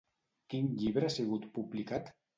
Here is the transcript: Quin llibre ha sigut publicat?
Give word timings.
Quin 0.53 0.71
llibre 0.79 1.09
ha 1.09 1.13
sigut 1.19 1.45
publicat? 1.59 2.15